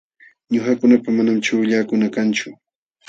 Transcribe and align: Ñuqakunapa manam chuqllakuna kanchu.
Ñuqakunapa 0.53 1.09
manam 1.15 1.37
chuqllakuna 1.45 2.07
kanchu. 2.15 2.49